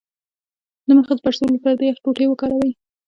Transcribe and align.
د 0.87 0.89
مخ 0.97 1.05
د 1.17 1.19
پړسوب 1.23 1.49
لپاره 1.53 1.75
د 1.77 1.81
یخ 1.89 1.97
ټوټې 2.03 2.25
وکاروئ 2.27 2.71